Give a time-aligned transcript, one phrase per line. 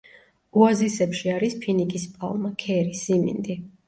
[0.61, 3.59] ოაზისებში არის ფინიკის პალმა, ქერი, სიმინდი.